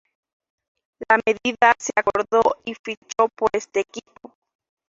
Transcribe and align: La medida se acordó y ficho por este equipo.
La 1.07 1.19
medida 1.27 1.75
se 1.77 1.91
acordó 1.95 2.63
y 2.65 2.73
ficho 2.73 3.29
por 3.37 3.49
este 3.53 3.81
equipo. 3.81 4.35